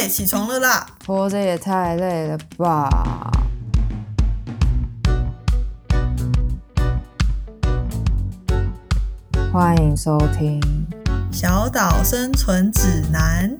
[0.00, 0.86] 哎，起床了啦！
[1.06, 2.88] 活着也太累了吧！
[9.52, 10.58] 欢迎收听
[11.36, 13.54] 《小岛生存指南》。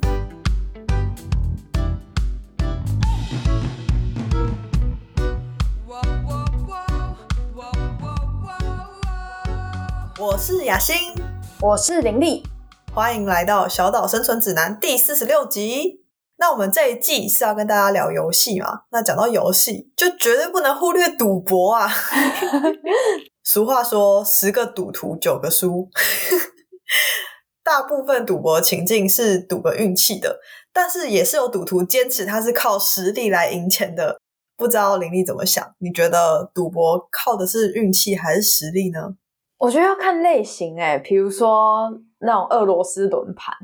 [10.19, 10.97] 我是雅欣，
[11.61, 12.43] 我是林丽。
[12.95, 16.01] 欢迎来到《小岛生存指南》第四十六集。
[16.41, 18.81] 那我们这一季是要跟大家聊游戏嘛？
[18.91, 21.87] 那讲到游戏，就绝对不能忽略赌博啊！
[23.45, 25.87] 俗话说“十个赌徒九个输”，
[27.63, 30.41] 大部分赌博情境是赌个运气的，
[30.73, 34.19] 但是也是有赌徒坚持他是靠实力来赢钱的。
[34.57, 35.75] 不知道林丽怎么想？
[35.79, 39.15] 你觉得赌博靠的是运气还是实力呢？
[39.59, 43.55] 我觉得要看类型哎，比如说那种俄罗斯轮盘，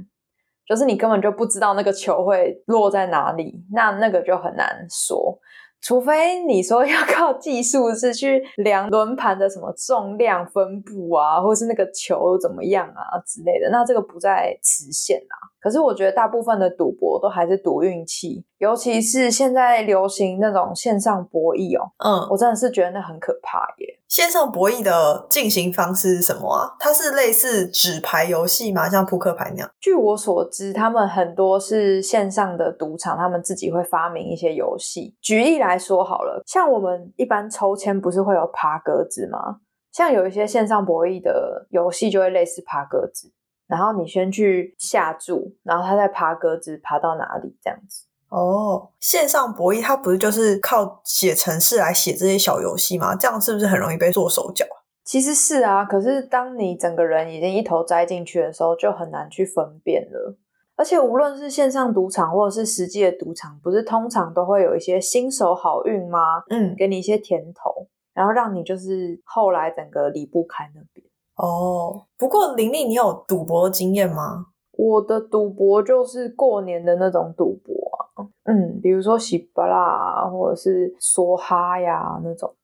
[0.67, 5.39] 就是你根本就不知道那个球会落在哪里，那那个就很难说。
[5.83, 15.37] 除非你说要靠技术是去量轮盘的什么重量分布啊，或是那个球怎么样啊之类的，那这个不在此限啊。
[15.67, 21.91] 可是我觉得大部分的赌博都还是赌运气，尤其是现在流行那种线上博弈哦。
[21.99, 23.99] 嗯，我真的是觉得那很可怕耶。
[24.07, 26.71] 线上博弈的进行方式是什么啊？
[26.79, 28.89] 它是类似纸牌游戏吗？
[28.89, 29.71] 像扑克牌那样？
[29.81, 35.17] 据我所知，他们很多是线上的赌场，他们自己会发明一些游戏。
[35.21, 39.57] 举例来说好了，像我们一般抽签不是会有爬格子吗？
[39.91, 43.33] 像有一些线上博弈的游戏就会类似爬格子。
[43.67, 48.05] 然后你先去下注，然后他再爬格子，爬到哪里这样子。
[48.29, 53.15] 哦，线上博弈它不是就是靠写程式来写这些小游戏吗？
[53.15, 54.67] 这样是不是很容易被做手脚
[55.05, 60.37] 其实是啊，可是当你整个人已经一头栽进去的时候，就很难去分辨了。
[60.75, 66.43] 而且无论是线上赌场或者是实际的赌场，不是通常都会有一些新手好运吗？
[66.51, 71.07] 嗯，给你一些甜头，然后让你就是后来整个离不开那边。
[71.37, 74.47] 哦，不过玲玲，你有赌博经验吗？
[74.73, 77.73] 我的赌博就是过年的那种赌博
[78.15, 82.55] 啊，嗯，比如说洗巴啦或者是梭哈呀那种。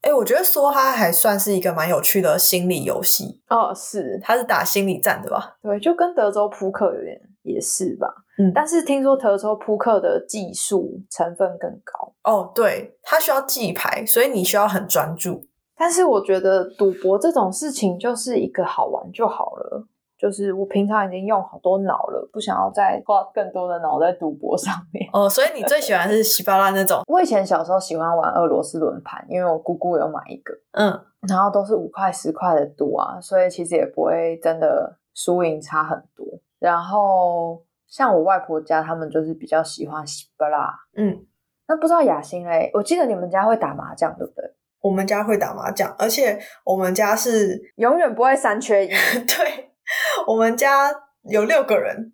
[0.00, 5.56] 哎，我觉得梭哈还算是一个蛮有趣的心理游戏哦，是，它是打心理战的吧？
[5.60, 8.06] 对，就跟德州扑克有点也是吧？
[8.38, 15.42] 嗯，但是听说德州扑克的技术成分更高哦，对，它需要记牌，所以你需要很专注。
[15.78, 19.86] 但是我觉得赌博这种事情就是一个好玩就好了，
[20.18, 25.08] 就是我平常已经用好多脑了，不想要再花更多的脑在赌博上面。
[25.12, 27.02] 哦，所以你最喜欢是稀巴拉那种？
[27.06, 36.26] 我以前小时候喜欢玩俄罗斯轮盘，因为我姑姑有买一个，嗯，然后都是五块十块的赌啊，所以其实也不会真的输赢差很多。
[36.58, 41.24] 然后像我外婆家，他们就是比较喜欢稀巴拉，嗯，
[41.68, 42.68] 那不知道雅欣嘞？
[42.74, 44.44] 我记得你们家会打麻将，对不对？
[44.80, 48.88] 我们家会打麻将，而且我们家是永远不会三缺一。
[49.26, 49.70] 对，
[50.26, 50.90] 我们家
[51.30, 52.12] 有六个人，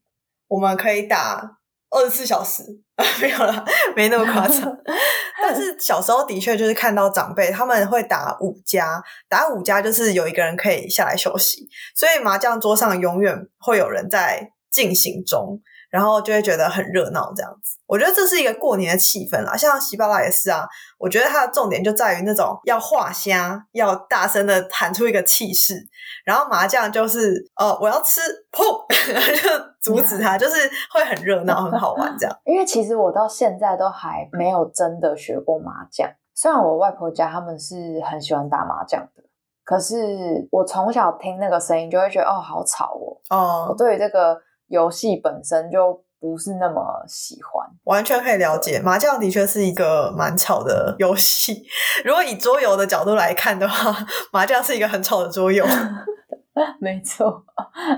[0.48, 1.58] 我们可以打
[1.90, 2.62] 二十四小时。
[3.20, 3.64] 没有了，
[3.96, 4.72] 没那么夸张。
[5.42, 15.60] 但是小时候的确就是看到长辈他们会打五家，打五家就是有一个人可以下来休息，所以麻将桌上永远会有人在进行中。
[15.94, 17.78] 然后就会觉得很热闹，这样子。
[17.86, 19.56] 我觉得这是一个过年的气氛啦。
[19.56, 20.66] 像喜巴拉也是啊。
[20.98, 25.76] 我觉得它的重点就在于那种要画虾，要大声的喊出一个气势。
[26.24, 28.64] 然后麻将就是，呃，我要吃，砰，
[29.40, 29.48] 就
[29.80, 32.36] 阻止他，就是会很热闹，很好玩这样。
[32.44, 36.10] 因为其实我到现在都还没有真的学过麻将。
[36.34, 39.22] 虽然我外婆家他们是很喜欢打麻将的，
[39.62, 43.14] 可是我从小听那个声音就会觉得，哦，好吵哦。
[43.30, 44.36] 哦，我对于这个。
[44.68, 48.80] 游戏本身就不是那么喜欢，完全可以了解。
[48.80, 51.62] 麻将的确是一个蛮吵的游戏。
[52.04, 53.94] 如果以桌游的角度来看的话，
[54.32, 55.64] 麻将是一个很吵的桌游。
[56.80, 57.44] 没错，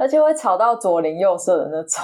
[0.00, 2.02] 而且会吵到左邻右舍的那种。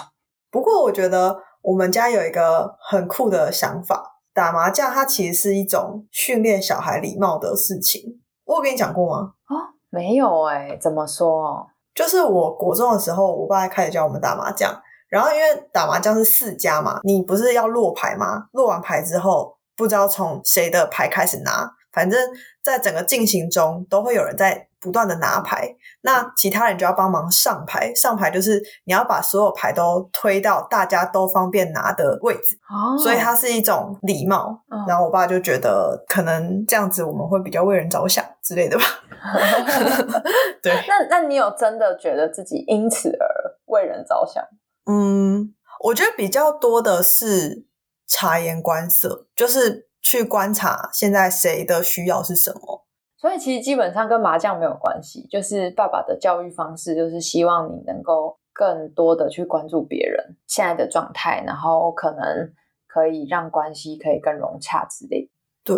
[0.51, 8.21] 不过，我觉得我们家有一个很酷的想法：打麻将，它其实是一种训练小孩礼貌的事情。
[8.45, 9.33] 我有跟你讲过吗？
[9.45, 11.67] 啊，没有哎，怎么说？
[11.95, 14.75] 就是我国中的时候，我爸开始教我们打麻将。
[15.09, 18.47] 然后因为打麻将是四家嘛，你不是要落牌吗？
[18.53, 22.21] 落完牌之后，不知道从谁的牌开始拿，反正
[22.63, 27.95] 在整个进行中都会有人在不断的拿牌，那其他人就要帮忙上牌。
[27.95, 32.59] 上牌就是你要把所有牌都推到大家都方便拿的位置，
[33.01, 34.61] 所以它是一种礼貌。
[34.89, 38.85] 然后我爸就觉得可能这样子我们会比较为人着想之类的吧。
[40.61, 43.27] 对，那那你有真的觉得自己因此而
[43.67, 44.43] 为人着想？
[44.87, 45.55] 嗯，
[45.85, 47.67] 我觉得比较多的是
[48.09, 52.87] 察言观色，就是去观察现在谁的需要是什么。
[53.17, 62.53] 所以其实基本上跟麻将没有关系，就是爸爸的教育方式，就是希望你能够更多的去关注别人现在的状态，然后可能
[62.89, 65.31] 可以让关系可以更融洽之类。
[65.63, 65.77] 对，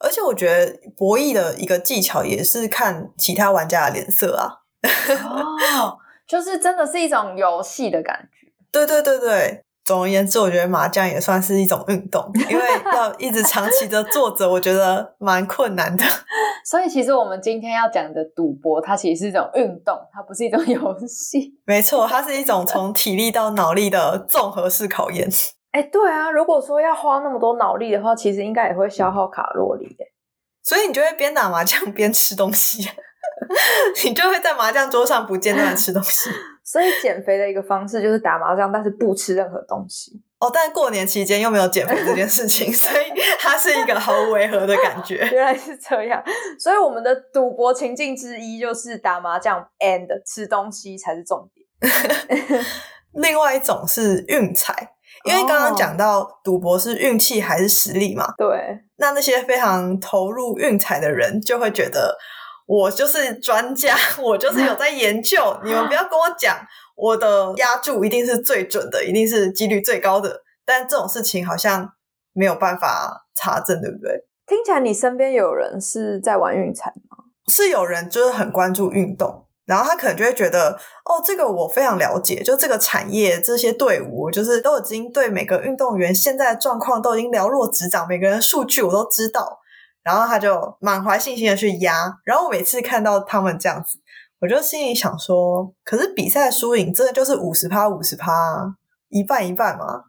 [0.00, 4.58] 而且我觉得博弈的一个技巧也是看其他玩家的脸色啊。
[5.24, 5.96] 哦，
[6.28, 8.52] 就是真的是一种游戏的感觉。
[8.70, 9.64] 对对对对。
[9.84, 12.64] 总而言之，我觉得麻将也算是一种运动，因为
[12.94, 16.04] 要一直长期的坐着，我觉得蛮困难的。
[16.64, 21.52] 所以，其实我们今天要讲的赌博，它其实是一种运动，它不是一种游戏。
[21.66, 25.28] 没错，它是一种从体力到脑力的综合式考验。
[25.72, 29.96] 哎，对啊，如果说要花那么多脑力的话，其实应该也会消耗卡路里。
[30.62, 32.88] 所以你就会边打麻将边吃东西，
[34.04, 36.30] 你就会在麻将桌上不间断吃东西。
[36.64, 40.22] 所以减肥的一个方式就是打麻将，但是不吃任何东西。
[40.38, 43.04] 哦，但过年期间又没有减肥这件事情， 所以
[43.38, 45.16] 它是一个毫无违和的感觉。
[45.32, 46.22] 原来是这样，
[46.58, 52.60] 所以我们的赌博情境之一就是打麻将 and 吃东西才是重点。
[53.14, 54.74] 另外一种是运财，
[55.24, 58.32] 因为刚刚讲到赌博是运气还是实力嘛？
[58.38, 58.80] 对。
[58.96, 62.16] 那那些非常投入运财的人就会觉得。
[62.66, 65.56] 我就是专家，我就是有在研究。
[65.64, 66.56] 你们不要跟我讲，
[66.96, 70.42] 我的压注一定是最准的，一定是几率最高的。
[70.64, 71.92] 但这种事情好像
[72.32, 74.24] 没有办法查证，对不对？
[74.46, 77.24] 听起来你身边有人是在玩运彩吗？
[77.48, 80.70] 是有人就是很关注运动，然后他可能就会觉得，
[81.04, 89.58] 哦，这个我非常了解，就这个产业这些队伍，就是都已经对每个运动员现在的状况都已经了若指掌，每个人数据我都知道。
[90.02, 93.98] 然后他就满怀信心的去压，然后每次看到他们这样子，
[94.40, 98.74] 我就心里想说：，可是比赛输赢真的就是五十趴五十趴，
[99.08, 100.04] 一半一半嘛。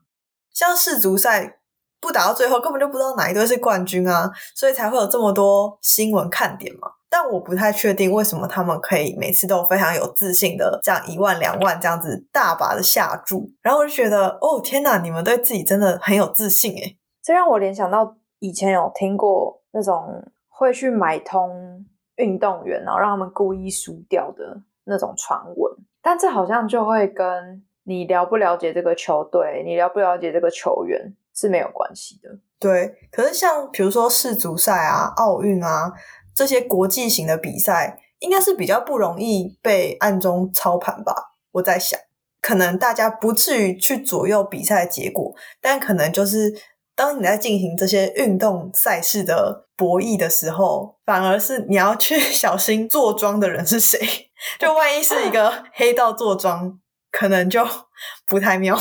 [0.51, 1.59] 像世足赛
[1.99, 6.89] 不打到最后，根本就不知道哪一队是冠军啊，所以才会有这么多新闻看点嘛。
[7.09, 19.62] 但我不太确定为什么他们可以每次都非常有自信的这样一万两万这样子大把的下注，然后我就觉得，哦天哪，你们对自己真的很有自信诶这让我联想到以前有听过。
[19.73, 21.83] 那种会去买通
[22.17, 32.29] 运动员，然后让他们故意输掉的那种传闻，但这好像就会跟你了不了解这个球队，你了不了解这个球员是没有关系的。
[32.59, 35.91] 对，可是像比如说世足赛啊、奥运啊
[36.35, 41.33] 这些国际型的比赛，应该是比较不容易被暗中操盘吧？
[41.53, 41.99] 我在想，
[42.39, 46.53] 可能大家不至于去左右比赛结果，但可能就是。
[46.95, 53.99] 当你在进行这些运动赛事的博弈的时候，反而是你要去小心坐庄的人是谁。
[54.59, 56.79] 就万一是一个黑道坐庄，
[57.11, 57.65] 可能就
[58.27, 58.77] 不太妙。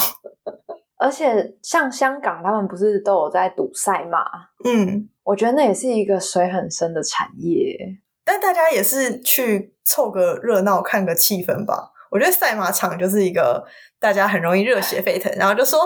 [0.99, 4.19] 而且像香港，他们不是都有在赌赛嘛？
[4.65, 7.79] 嗯，我觉得那也是一个水很深的产业。
[8.25, 11.91] 但大家也是去凑个热闹、看个气氛吧。
[12.11, 13.65] 我觉得赛马场就是一个
[13.99, 15.81] 大家很容易热血沸腾，然后就说。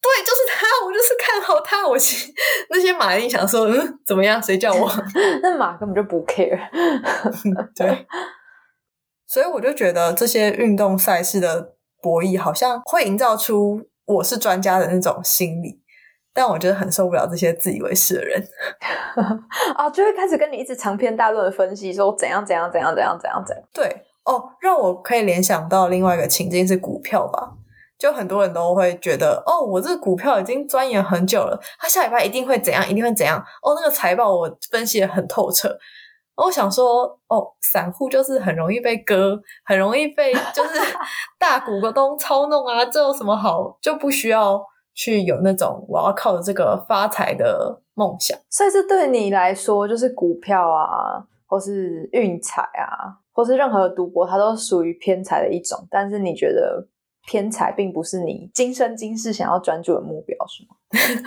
[0.00, 1.86] 对，就是他，我就是看好他。
[1.86, 1.96] 我
[2.70, 4.40] 那些马一定想说，嗯，怎么样？
[4.42, 4.90] 谁叫我？
[5.42, 6.58] 那马根本就不 care。
[7.74, 8.06] 对，
[9.26, 15.82] 所以我就觉得这些运动赛事的博弈，好像会营造出我是专家的那种心理。
[16.32, 18.46] 但我觉得很受不了这些自以为是的人。
[19.74, 23.64] 啊，就会开始跟你一直长篇大论的分析，说怎样怎样怎样怎样怎样怎样。
[23.72, 27.54] 对，哦，让我可以联想到另外一个情境是股票吧。
[27.98, 33.38] 就很多人都会觉得，哦，我这个股票已经钻研很久了，它下礼拜一定会怎样，一定会怎样。
[33.62, 35.76] 哦，那个财报我分析的很透彻。
[36.36, 40.78] 我想说，哦，散户就是很容易被割，很容易被就是
[41.40, 43.78] 大股东操弄啊，这有什么好？
[43.80, 44.62] 就不需要
[44.94, 48.38] 去有那种我要靠着这个发财的梦想。
[48.50, 55.88] 所以这对你来说，就是股票啊，或是运彩啊，或是任何赌博，它都属于偏财的一种。
[55.90, 56.86] 但是你觉得？
[57.26, 60.76] 偏财并不是你今生今世想要专注的目标，是吗？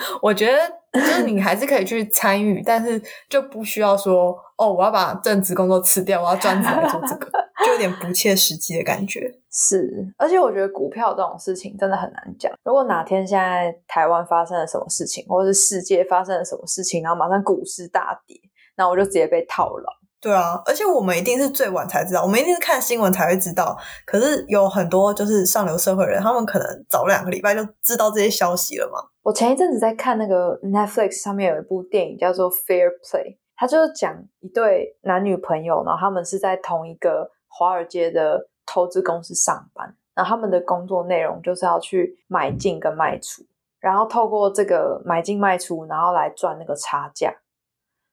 [0.24, 0.58] 我觉得
[0.94, 7.29] 就是你还是可以去参与，但是就不需要说哦，我要把正职工作辞掉，我要专职来做这个，
[7.65, 9.32] 就有点不切实际的感觉。
[9.51, 12.51] 是，而且我觉得股票这种事情真的很难讲。
[12.63, 18.39] 如果哪天现在台湾发生了什么事情，或者是世界发生了什么事情，然后马上股市大跌，
[18.77, 19.99] 那我就直接被套牢。
[20.22, 23.78] 对啊，而且我们一定是最晚才知道，我们一定是看新闻才会知道。
[24.06, 29.00] 可是有很多就是上流社会人，他们可能早两个礼拜就知道这些消息了嘛。
[29.22, 33.24] 我前一阵子在看那个 Netflix 上面有一部电影叫做《Fair Play》，
[33.56, 43.42] 它就是讲一对男女朋友，然后他们是在同一个华尔街的投资公司上班，然后他们的工作内容就是要去买进跟卖出，
[43.80, 47.34] 然后透过这个买进卖出，然后来赚那个差价。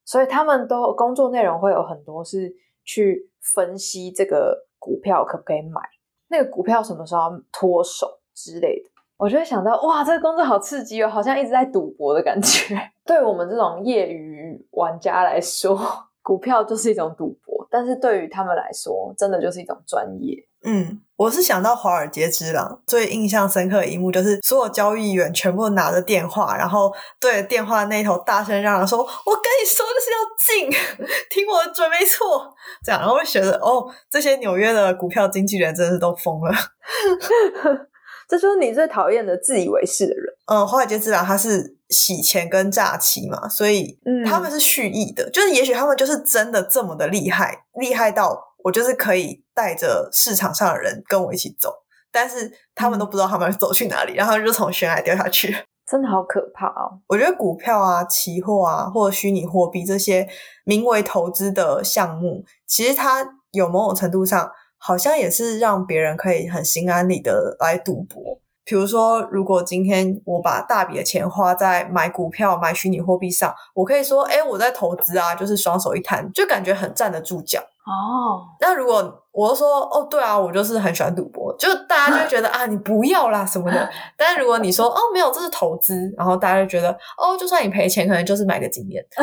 [0.06, 2.50] 所以他们都工作内容会有很多是
[2.84, 5.82] 去分析这个股票可不可以买，
[6.28, 7.22] 那个股票什么时候
[7.52, 8.90] 脱手之类的。
[9.18, 12.76] 我就会想到，哇，这个工作好刺激哦，好像一直在赌博的感觉。
[13.06, 15.78] 对我们这种业余玩家来说，
[16.22, 20.36] 股票就是一种赌博，但是对于他们来说，真的就是一种专业。
[20.64, 32.52] 嗯，我是想到《华尔街之狼》最印象深刻的一幕，就是所有交易员全部拿着电话，然后对着电话那头大声嚷嚷说：“我跟你说的是要进， 听我的准没错。”
[32.84, 36.50] 这样，然后会觉得，哦，这些纽约的股票经纪人真的是都疯了。
[38.28, 40.25] 这就是你最讨厌的自以为是的人。
[40.46, 51.72] 嗯，《华尔街之狼》它是洗钱跟诈欺嘛，所以他们是蓄意的，就是也许他们就是真的这么的厉害，厉害到我就是可以带着市场上的人跟我一起走，
[52.10, 57.00] 但是他们都不知道他们走去哪里，然后就从悬崖掉下去，真的好可怕哦！
[57.08, 60.28] 我觉得股票啊、期货啊，或者虚拟货币这些
[60.64, 64.50] 名为投资的项目，其实它有某种程度上。
[64.78, 68.38] 好像也是让别人可以很心安理得来赌博。
[68.66, 77.60] 比如说，如果今天我把大笔的钱花在买股票、买虚拟货币上，我可以说，哎，我在投资啊，就是双手一摊，就感觉很站得住脚。
[77.60, 83.88] 哦，那如果我说，哦，对啊，我就是很喜欢赌博，就大家就会觉得 啊，你不要啦什么的。
[84.18, 89.00] 但是如果你说，哦，没有，这是投资，然后大家就觉得，哦，就算你赔钱，可能就是买个经验。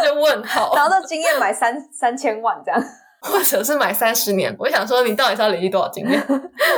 [0.00, 2.82] 我就问号，然后这经验买三三千万这样，
[3.24, 4.54] 或者是买三十年。
[4.58, 6.20] 我想说，你到底是要累积多少经验？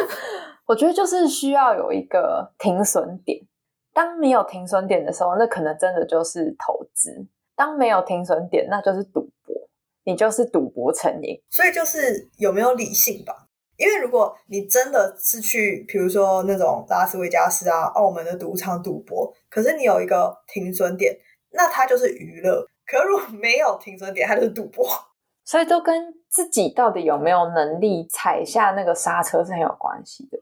[0.66, 3.40] 我觉得就是需要有一个停损点。
[3.92, 7.26] 当你有停损点的时候，那可能真的就是投资。
[7.56, 9.54] 当没有停损点，那就是赌博，
[10.04, 11.40] 你就是赌博成瘾。
[11.48, 13.46] 所以就是有没有理性吧？
[13.76, 21.16] 因为如果你真的是去，比如说那种拉斯维加斯啊、澳门的赌场赌博，可是你有一个停损点，
[21.52, 24.86] 那它就是娱乐；可如果没有停损点，它就是赌博。
[25.44, 30.38] 所以都跟自己到底有没有能力踩下那个刹车是很有关系的。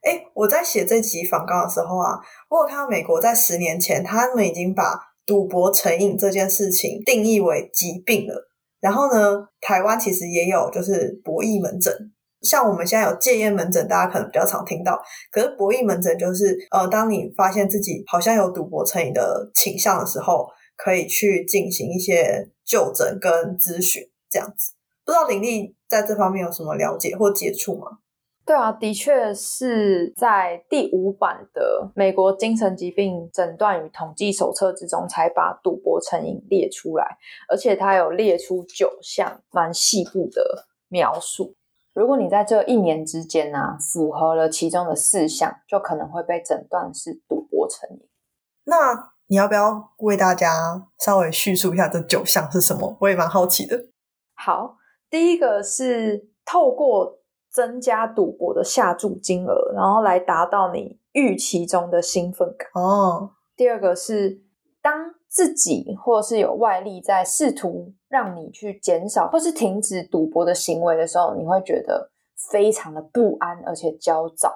[0.00, 8.48] 哎，我在写这集访告的时候啊，我有看到美国在十年前，他们已经把赌博成瘾这件事情定义为疾病了，
[8.80, 11.94] 然后呢，台湾其实也有就是博弈门诊，
[12.42, 14.98] 像我们现在有戒烟门诊，大家可能比较常听到。
[15.30, 20.46] 可是博弈门诊就是呃，当你发现自己好像有赌博成瘾的倾向的时候，
[20.76, 24.74] 可以去进行一些就诊跟咨询这样子。
[25.04, 27.98] 不知道林丽在这方面有什么了解或接触吗？
[28.46, 37.16] 对啊，的确是在第五版的《美国精神疾病诊断与统计手册》之中，才把赌博成瘾列出来，
[37.48, 41.54] 而且它有列出九项蛮细部的描述。
[41.94, 48.06] 如果你在这一年之间呢，符合了其中的四项，就可能会被诊断是赌博成瘾。
[48.64, 52.94] 那你要不要为大家稍微叙述一下这九项是什么？
[53.00, 53.86] 我也蛮好奇的。
[54.34, 54.76] 好，
[55.14, 57.20] 第一个是透过。
[57.54, 62.68] 增加赌博的下注金额，然后来达到你预期中的兴奋感。
[62.74, 64.42] 哦，第二个是
[64.82, 72.10] 当自己或是有外力在试图让你去减少或是停止赌博的行为的时候，你会觉得
[72.50, 74.52] 非常的不安而且焦躁。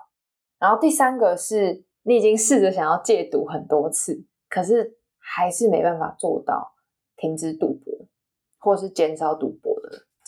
[0.59, 6.73] 然后第三个是你已经试着想要戒赌很多次，可是还是没办法做到
[7.17, 7.95] 停止赌博
[8.59, 9.78] 或是减少赌博的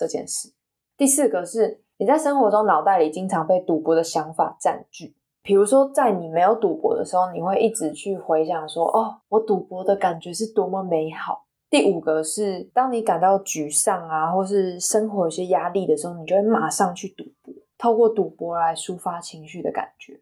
[0.01, 0.55] 这件事。
[0.97, 1.83] 第四个是。
[2.01, 20.19] 你在生活中脑袋里经常被赌博的想法占据，比如说在你没有赌博的时候，你会一直去回想说：“哦，我赌博的感觉是多么美好。”第五个是，当你感到沮丧啊，或是生活有些压力的时候，你就会马上去赌博，透过赌博来抒发情绪的感觉。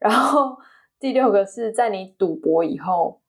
[0.00, 0.56] 然后
[0.98, 3.20] 第六个是在你赌博以后，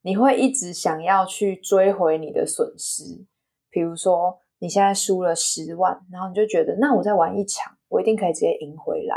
[0.00, 3.26] 你会一直想要去追回你的损失，
[3.68, 4.40] 比如说。
[4.64, 9.14] 你现在输了十万，然后你就觉得，那我再玩一场，我一定可以直接赢回来。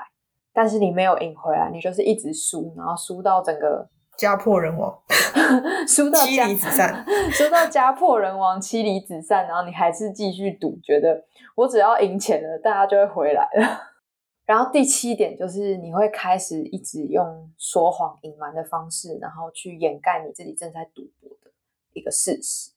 [0.52, 3.88] 但是你没有赢回来，你就是一直输，然后输到整个
[4.18, 5.02] 家破人亡，
[5.88, 11.24] 输到妻离子散， 输到家破人亡、妻离子散，然后你还是继续赌，觉得
[11.56, 13.80] 我只要赢钱了，大家就会回来了。
[14.46, 21.52] 然后第七点就是你会开始一直用说谎、隐瞒的方式，然后去掩盖你自己正在赌博的
[21.94, 22.72] 一个事实。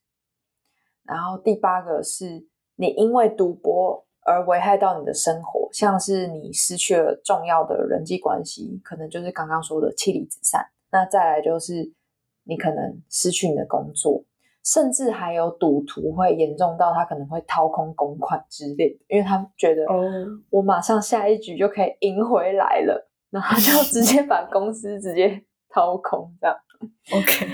[1.03, 2.49] 然后第八个是。
[2.75, 10.65] 你因为赌博而危害到你的生活，像是你失去了重要的人际关系，可能就是刚刚说的妻离子散。
[10.91, 11.91] 那再来就是
[12.43, 14.23] 你可能失去你的工作，
[14.63, 20.03] 甚至还有赌徒会严重到他可能会掏空公款之类的，因为他觉得哦，
[20.49, 26.55] 我马上下一局就可以赢回来了，然后就直接把公司直接掏空这样。
[27.13, 27.47] OK，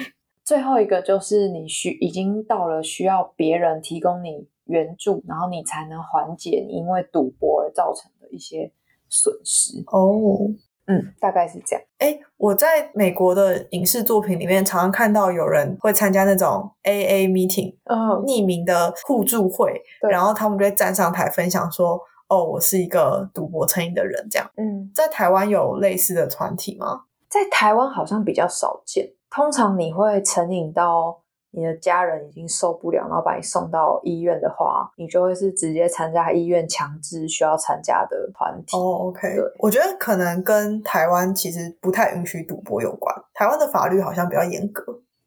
[0.44, 8.72] 最后一个就是你需已经到了需要别人提供你援助，然后你才能缓解你因为赌博而造成的一些
[9.10, 9.84] 损失。
[9.88, 10.38] 哦，
[10.88, 11.86] 嗯，大概是这样。
[11.98, 27.02] 哎，我在美国的影视作品里面常常看到有人会参加那种 AA meeting，嗯，匿名的互助会，然后他们就会站上台分享说：“哦，我是一个赌博成瘾的人。”这样，嗯，在台湾有类似的团体吗？
[27.30, 29.12] 在台湾好像比较少见。
[29.30, 38.77] 通常你会成瘾到你的家人已经受不了，然后把你送到医院的话，你就会是直接参加医院强制需要参加的团体。
[38.77, 43.16] 哦，OK，对我觉得可能跟台湾其实不太允许赌博有关。
[43.34, 44.84] 台湾的法律好像比较严格。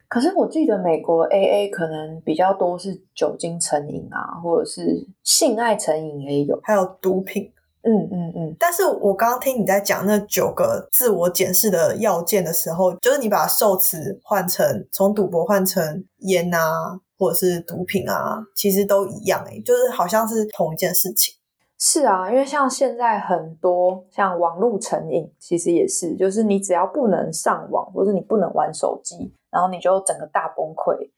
[0.09, 6.59] 可是我记得美国 AA 可能比较多是酒精成瘾啊，或者是性爱成瘾也有。
[6.65, 21.35] 还有毒品，嗯嗯嗯，但是我刚刚听你在讲那九个自我检视的要件的时候，就是你把受词换成从赌博换成烟啊，或者是毒品啊，其实都一样诶、就是好像是同一件事情。
[21.79, 31.09] 是啊，因为像现在很多像网络成瘾，其实也是，就是你只要不能上网，或者你不能玩手机，然后你就整个大崩溃，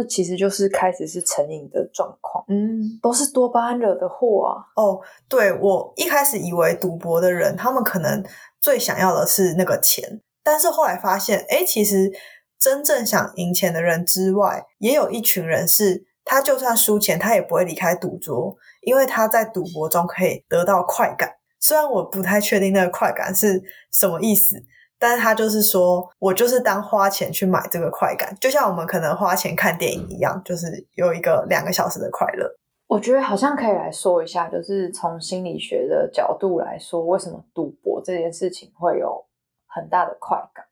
[0.00, 4.64] 那其实就是开始是成瘾的状况，嗯，都是多巴胺惹的祸啊。
[4.82, 8.24] 哦，对我一开始以为赌博的人，他们可能
[8.60, 12.10] 最想要的是那个钱，但是后来发现，哎，其实
[12.58, 21.30] 真正想赢钱的人之外，也有一群人是，他就算输钱，他也不会离开赌桌，因为他在赌博中可以得到快感。
[21.58, 24.56] 虽然我不太确定那个快感是什么意思，
[25.00, 32.54] 但是他就是说我就是当花钱去买这个快感，就像我们可能花钱看电影一样，就是有一个两个小时的快乐。
[32.86, 39.24] 我觉得好像可以来说一下，就是从心理学的角度来说，为什么赌博这件事情会有
[39.66, 40.66] 很大的快感？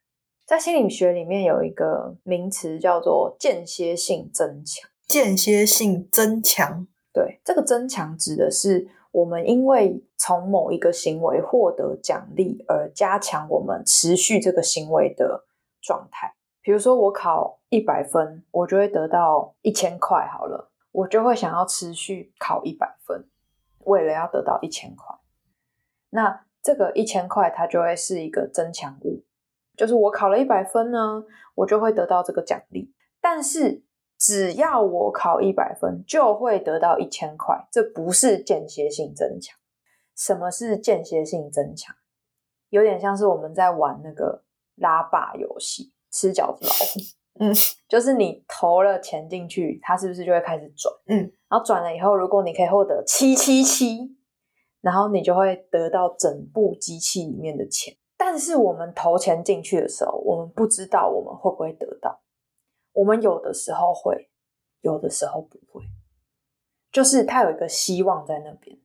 [0.44, 4.90] 在心理学里面有一个名词叫做间歇性增强。
[5.06, 6.86] 间歇性增强。
[7.12, 15.44] 对，这个增强指的是我们因为从某一个行为获得奖励而加强我们持续这个行为的
[15.80, 16.34] 状态。
[16.60, 23.26] 比如说，我考一百分，我就会得到一千块，好了，我就会想要持续考一百分，
[23.84, 25.16] 为了要得到一千块。
[26.10, 29.24] 那这个一千块，它就会是一个增强物，
[29.76, 32.92] 就是我考了一百分呢，我就会得到这个奖励。
[33.20, 33.82] 但是
[34.18, 39.56] 只要我考一百分，就会得到一千块，这不是间歇性增强。
[40.16, 41.94] 什么是间歇性增强？
[42.70, 44.42] 有点像是我们在玩那个
[44.74, 47.00] 拉霸游戏，吃饺子老虎。
[47.40, 47.54] 嗯，
[47.88, 50.92] 就是你投了钱进去，它是不是就会开始转？
[51.06, 54.16] 嗯，然后转了以后，如果你可以获得七七七，
[54.80, 57.94] 然后你就会得到整部机器里面的钱。
[58.16, 62.20] 但是我们投钱进去的时候，我们不知道我们会不会得到。
[62.98, 64.28] 我们有的时候会，
[64.80, 65.84] 有的时候不会，
[66.90, 68.76] 就是它有一个希望在那边，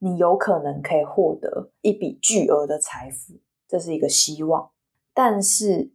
[0.00, 4.70] 你有可能可以获得一笔巨额的财富，这是一个希望，
[5.14, 5.92] 但是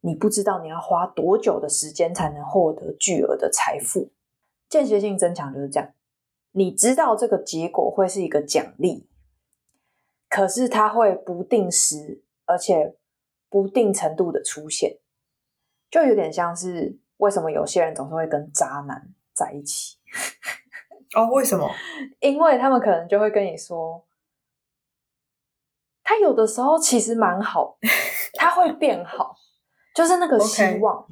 [0.00, 4.10] 你不知道你要花多久的时间才能获得巨额的财富。
[4.70, 5.92] 间歇性增强就是这样，
[6.52, 9.06] 你知道这个结果会是一个奖励，
[10.30, 12.96] 可是它会不定时，而且
[13.50, 15.00] 不定程度的出现。
[15.94, 19.96] 就有点像是为什么有些人总是会跟渣男在一起，
[21.14, 21.70] 哦，为什么？
[22.18, 24.04] 因为他们可能就会跟你说，
[26.02, 27.78] 他有的时候其实蛮好，
[28.34, 29.36] 他会变好，
[29.94, 31.06] 就是那个 希望。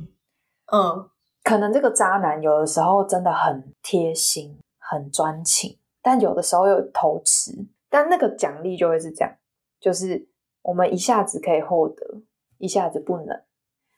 [0.73, 1.09] 嗯，
[1.45, 7.53] 可能这个渣男有的时候真的很贴心、很专情，但有的时候又偷吃。
[7.89, 9.33] 但那个奖励就会是这样，
[9.79, 10.27] 就是
[10.63, 12.23] 我们一下子可以获得，
[12.59, 13.45] 一下子不能，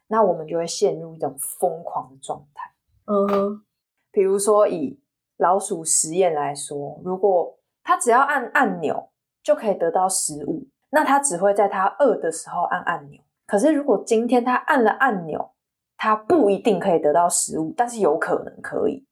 [0.08, 2.70] 那我们就会陷入一种疯狂的状态。
[3.06, 3.64] 嗯哼，
[4.10, 5.00] 比如说以
[5.36, 9.10] 老鼠实验来说，如果它只要按按钮
[9.42, 13.20] 就可以得到食物，那它只会在它饿的时候按按钮。
[13.46, 15.52] 可是如果今天它按了按钮，
[15.96, 19.06] 它不一定可以得到食物，但是有可能可以，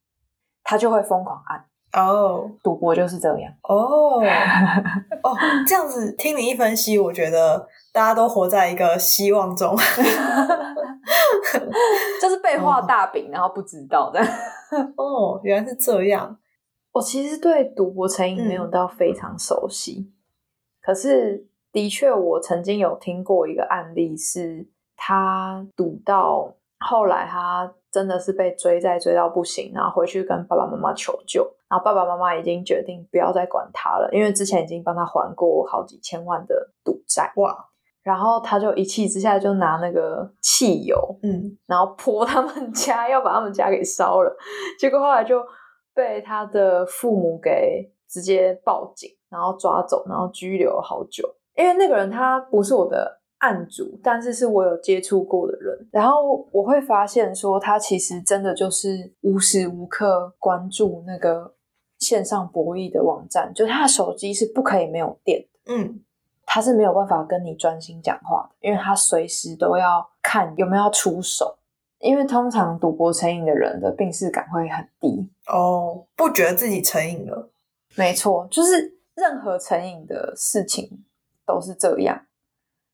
[0.63, 1.67] 它就会疯狂按。
[1.93, 4.21] 哦赌博就是这样，哦
[5.23, 9.77] 哦，这样子听你一分析，我觉得大家都活在一个希望中。
[12.21, 14.21] 就是被画大饼，然后不知道的。
[14.97, 16.39] 哦，原来是这样。
[16.93, 20.13] 我其实对赌博成瘾没有到非常熟悉，
[20.81, 37.33] 可是的确我曾经有听过一个案例，是他赌到后来他真的是被追债追到不行，然后回去跟爸爸妈妈求救，然后爸爸妈妈已经决定不要再管他了，因为之前已经帮他还过好几千万的赌债。
[37.37, 37.57] 哇，
[38.03, 44.37] 然后他就一气之下就拿那个汽油，嗯，然后泼他们家，要把他们家给烧了。
[44.79, 45.43] 结果后来就
[45.95, 51.29] 被他的父母给直接报警，然后抓走，然后拘留好久。
[51.55, 55.87] 因为那个人他不是我的案主，但是是我有接触过的人。
[55.93, 61.55] 然后我会发现说，他其实真的就是无时无刻关注那个
[61.99, 65.75] 线上博弈的网站，就是他的手机是不可以没有电的。
[65.75, 66.01] 嗯，
[66.45, 71.59] 他是没有办法跟你专心讲话的，因为他随时都要看有没有要出手。
[71.99, 77.49] 因为通常赌博成瘾的人的病视感会很低，哦，不觉得自己成瘾了，
[77.95, 81.05] 没错，就是任何成瘾的事情
[81.47, 82.21] 都是这样，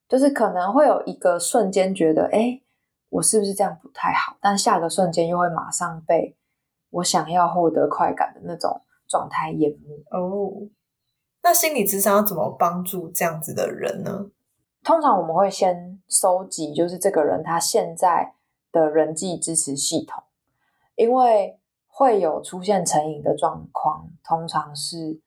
[0.09, 2.61] 就是可能会有一个瞬间觉得，哎，
[3.11, 4.37] 我是不是这样不太好？
[4.41, 6.37] 但下个瞬间又会马上被
[6.91, 9.95] 我想要获得快感的那种状态淹没。
[10.11, 10.69] 哦。
[11.43, 14.31] 那心理智商要怎么帮助这样子的人呢？
[14.83, 18.35] 通常我们会先收集，就是这个人他现在
[18.73, 20.23] 的人际支持系统，
[20.97, 25.21] 因为会有出现成瘾的状况，通常是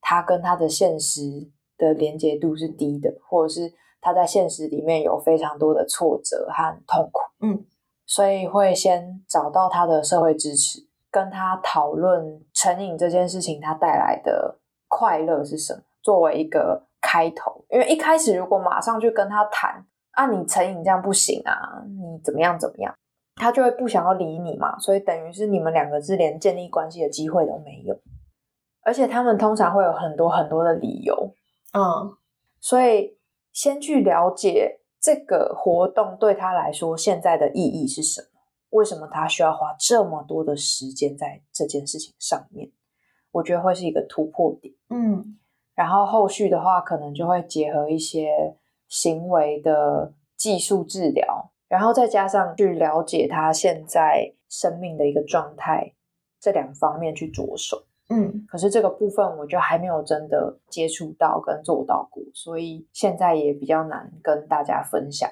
[0.00, 3.74] 他跟他的现实的连接度是低的，或者是
[4.06, 7.64] 他在现实里面有非常多的挫折和痛苦，嗯，
[8.06, 10.78] 所以会先找到他的社会支持，
[11.10, 17.64] 跟他讨论成瘾这件事情他带来的快乐是什么，作为一个开头。
[17.68, 22.94] 因为一开始如果马上去跟他谈啊，你成瘾这样不行啊，你怎么样怎么样，
[23.34, 27.98] 他就会不想要理你嘛，所以等于是你们两个是连建立关系的机会都没有。
[28.84, 31.32] 而且他们通常会有很多很多的理由，
[31.72, 32.14] 嗯，
[32.60, 33.15] 所以
[33.56, 42.70] 先去了解这个活动对他来说现在的意义是什么，为什么他需要花这么多的时间在这件事情上面，
[43.30, 44.74] 我觉得会是一个突破点。
[44.90, 45.38] 嗯，
[45.74, 48.54] 然后后续的话，可能就会结合一些
[48.88, 55.94] 行为的技术治疗，然后再加上去了解他现在生命的一个状态，
[56.38, 57.85] 这两方面去着手。
[58.08, 65.28] 嗯，可是这个部分我就还没有真的接触到跟做到过，所以现在也比较难跟大家分享。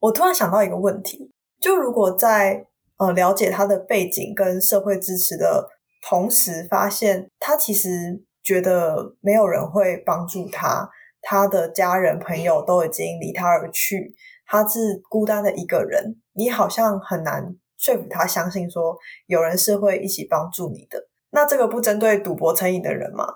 [0.00, 5.68] 我突然想到一个问题，就如果在呃了解他的背景跟社会支持的
[6.08, 10.90] 同时，发现他其实觉得没有人会帮助他，
[11.22, 14.14] 他的家人朋友都已经离他而去，
[14.46, 18.96] 他是孤单的一个人，你好像很难说服他相信说
[19.26, 21.09] 有人是会一起帮助你的。
[21.30, 23.26] 那这个不针对赌博成瘾的人嘛？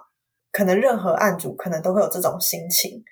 [0.53, 3.03] 可能任何案主可能都会有这种心情。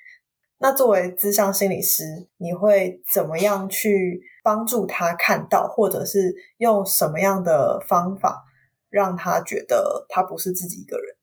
[0.58, 2.04] 那作为咨商心理师，
[2.36, 8.44] 你会怎么样去帮助他看到，或者是用什么样的方法
[8.88, 11.16] 让他觉得他不是自己一个人？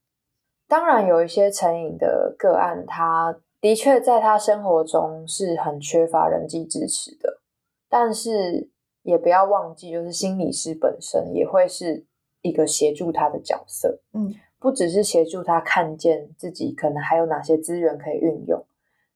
[0.68, 7.42] 当然，有一些成瘾的个案，他的确在他生活中是很缺乏人际支持的，
[7.88, 8.70] 但是
[9.04, 12.06] 也不要忘记，就是心理师本身也会是
[12.42, 14.00] 一个协助他的角色。
[14.14, 18.66] 嗯，不只是协助他看见自己可能还有哪些资源可以运用，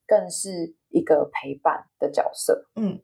[0.07, 2.65] 更是一个陪伴的角色。
[2.75, 2.99] 嗯，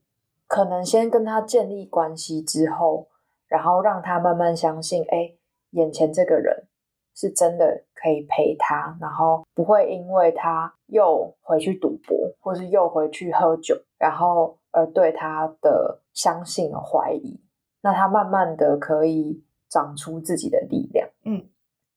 [0.47, 3.08] 可能先跟他建立关系之后，
[3.47, 5.34] 然后让他慢慢相信，哎，
[5.71, 6.65] 眼前这个人
[7.13, 17.39] 是真的可以陪他，然后不会因为他又回去赌博，或是又回去喝酒，然后而对他的相信而怀疑。
[17.82, 21.08] 那他慢慢的可以长出自己的力量。
[21.23, 21.47] 嗯，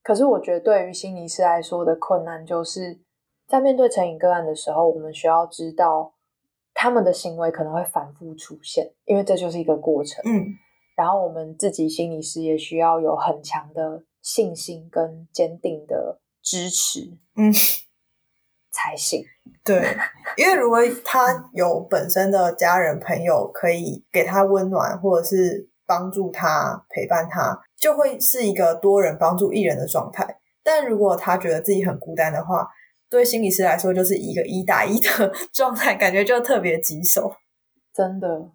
[0.03, 2.99] 可是我觉得对于心理师来说的困难，就是
[3.49, 6.15] 在面对成瘾个案的时候，我们需要知道
[6.75, 10.23] 他们的行为可能会反复出现，因为这就是一个过程。
[10.25, 10.55] 嗯，
[10.97, 17.53] 然后我们自己心理师也需要有很强的信心跟坚定的支持，嗯，
[18.71, 19.25] 才行。
[19.65, 19.97] 对，
[20.37, 30.39] 因为如果他有本身的家人朋友可以给他温暖，或者是帮助他、陪伴他，就会是一个多人帮助一人的状态。
[30.63, 32.69] 但如果他觉得自己很孤单的话，
[33.11, 37.35] 对心理师来说就是一个一打一的状态，感觉就特别棘手。
[37.93, 38.49] 真的，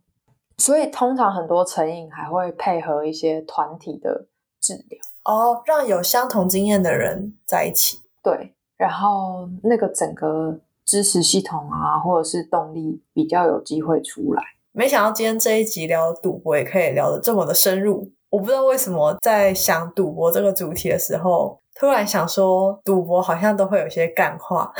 [0.57, 4.27] 所以通常很多成瘾还会配合一些团体的
[4.59, 8.01] 治疗，哦，让有相同经验的人在一起。
[8.23, 14.41] 对，然后那个整个支持系统啊，或者是动力比较有机会出来。
[14.77, 18.13] 没想到今天这一集聊赌博也可以聊得这么的深入。
[18.29, 24.71] 我不知道为什么在想赌博这个主题的时候，突然想说赌博好像都会有些干话，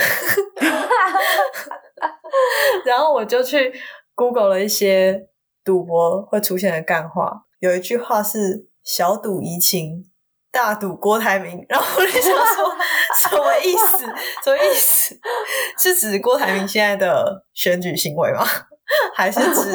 [2.85, 3.73] 然后我就去
[4.13, 5.29] Google 了一些
[5.63, 7.45] 赌博会出现的干话。
[7.57, 10.03] 有一句话是“小赌怡情，
[10.51, 12.71] 大赌郭台铭”，然后我就想说
[13.15, 14.05] 什么意思？
[14.43, 15.19] 什么意思？
[15.81, 18.45] 是指郭台铭现在的选举行为吗？
[19.13, 19.71] 还是指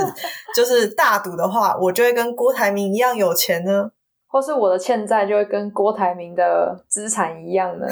[0.55, 3.91] 就是大赌的话，我就会跟郭台铭一样有钱呢？
[4.27, 7.87] 或是我的欠债就会跟郭台铭的资产一样呢？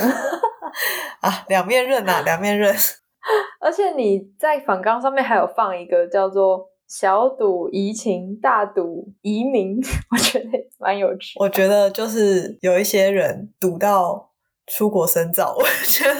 [1.20, 2.74] 啊，两面刃呐，两面刃。
[3.60, 9.78] 而且你在反纲上面还有放一个叫做“小赌怡情，大赌移民”，
[10.10, 11.38] 我觉得蛮有趣。
[11.38, 14.30] 我觉得就是有一些人赌到
[14.66, 16.14] 出国深造， 我觉得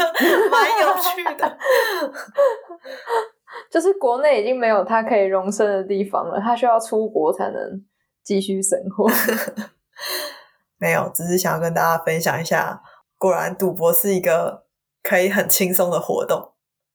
[0.50, 1.58] 蛮有趣的。
[3.68, 7.84] 就是国内已经没有他可以容身的地方了，他需要出国才能
[8.22, 9.10] 继续生活。
[10.78, 12.82] 没有，只是想要跟大家分享一下，
[13.18, 14.64] 果然赌博是一个
[15.02, 16.52] 可以很轻松的活动，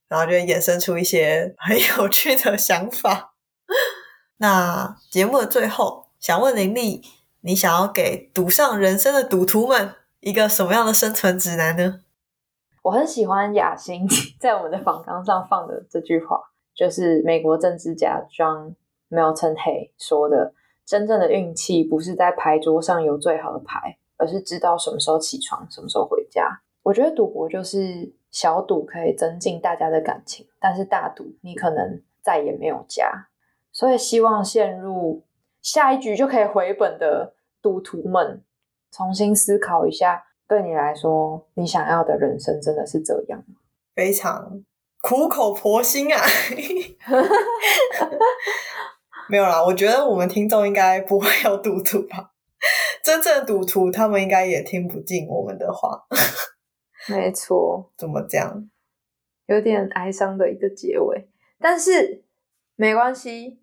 [0.08, 3.36] 然后就衍生出一些很有趣的想法。
[4.38, 7.02] 那节目的最后，想问林丽，
[7.42, 12.02] 你想要给赌上人生的赌徒们一个什么样的生存指南呢？
[12.82, 14.08] 我很喜欢雅欣
[14.40, 16.40] 在我们的访纲上放的这句话，
[16.76, 18.76] 就是美国政治家 John
[19.10, 20.54] Milton Hay 说的。
[20.88, 26.62] 真正的运气不是在牌桌上有最好的牌，而是知道什么时候起床，什么时候回家。
[26.84, 33.30] 我觉得赌博就是小赌可以增进大家的感情，但是大赌你可能再也没有家。
[33.72, 35.24] 所以希望陷入
[35.60, 37.34] 下一局就可以回本的
[37.64, 38.44] 赌徒们，
[38.92, 43.56] 重新思考一下，对你来说，你想要的人生真的是这样吗？
[43.96, 44.64] 非常
[45.08, 46.18] 苦口婆心啊！
[49.30, 52.32] 没有啦，我觉得我们听众应该不会有赌徒吧？
[53.06, 56.08] 真正赌徒他们应该也听不进我们的话。
[57.08, 58.68] 没错，怎么讲？
[59.46, 62.24] 有点哀伤的一个结尾，但是
[62.76, 63.60] 没关系，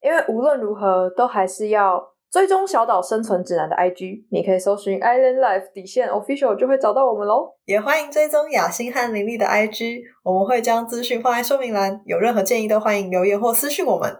[0.00, 7.56] 因为无论如何都还是要追踪小岛生存指南的 IG，你可以搜寻 Island Life 底线 Official 就会找到我们喽。
[7.64, 14.16] 也欢迎追踪雅欣和林丽的 IG，我们会将资讯放在说明栏，有任何建议都欢迎留言或私讯我们。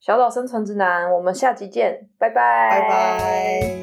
[0.00, 3.81] 小岛生存指南，我们下集见，拜拜，拜拜。